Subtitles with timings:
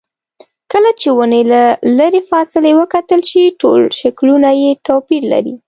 [0.71, 1.61] کله چې ونې له
[1.97, 5.55] لرې فاصلې وکتل شي ټول شکلونه یې توپیر لري.